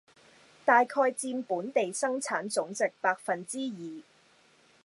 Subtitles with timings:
[0.65, 4.01] 大概佔本地生產總值百分之二